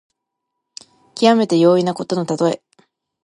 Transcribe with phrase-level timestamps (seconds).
[1.13, 2.63] きわめて容易なことのたとえ。